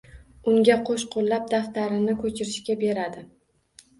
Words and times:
Unga 0.51 0.77
qo‘shqo‘llab 0.89 1.43
daftarini 1.51 2.15
ko‘chirishga 2.23 2.79
beradi. 2.85 3.23